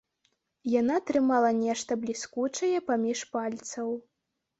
[0.79, 3.93] Яна трымала нешта бліскучае паміж пальцаў.